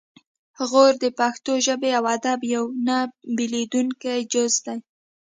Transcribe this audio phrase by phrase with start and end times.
[0.69, 2.97] غور د پښتو ژبې او ادب یو نه
[3.37, 4.77] بیلیدونکی جز دی